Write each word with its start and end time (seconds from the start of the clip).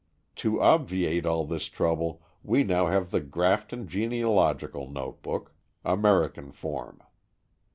To 0.37 0.59
obviate 0.59 1.27
all 1.27 1.45
this 1.45 1.65
trouble, 1.67 2.23
we 2.41 2.63
now 2.63 2.87
have 2.87 3.11
the 3.11 3.19
Grafton 3.21 3.87
Genealogical 3.87 4.89
Notebook, 4.89 5.53
American 5.85 6.51
Form. 6.51 7.03